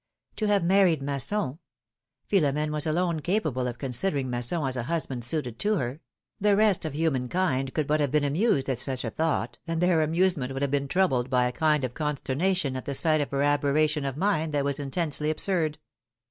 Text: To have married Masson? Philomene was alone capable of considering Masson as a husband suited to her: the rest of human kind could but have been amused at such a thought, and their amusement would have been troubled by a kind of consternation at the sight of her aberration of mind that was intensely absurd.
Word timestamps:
To 0.37 0.47
have 0.47 0.63
married 0.63 1.03
Masson? 1.03 1.59
Philomene 2.27 2.71
was 2.71 2.87
alone 2.87 3.19
capable 3.19 3.67
of 3.67 3.77
considering 3.77 4.31
Masson 4.31 4.63
as 4.63 4.75
a 4.75 4.81
husband 4.85 5.23
suited 5.23 5.59
to 5.59 5.75
her: 5.75 6.01
the 6.39 6.55
rest 6.55 6.85
of 6.85 6.95
human 6.95 7.27
kind 7.29 7.71
could 7.71 7.85
but 7.85 7.99
have 7.99 8.09
been 8.09 8.23
amused 8.23 8.67
at 8.67 8.79
such 8.79 9.05
a 9.05 9.11
thought, 9.11 9.59
and 9.67 9.79
their 9.79 10.01
amusement 10.01 10.53
would 10.53 10.63
have 10.63 10.71
been 10.71 10.87
troubled 10.87 11.29
by 11.29 11.45
a 11.45 11.51
kind 11.51 11.83
of 11.83 11.93
consternation 11.93 12.75
at 12.75 12.85
the 12.85 12.95
sight 12.95 13.21
of 13.21 13.29
her 13.29 13.43
aberration 13.43 14.03
of 14.03 14.17
mind 14.17 14.55
that 14.55 14.65
was 14.65 14.79
intensely 14.79 15.29
absurd. 15.29 15.77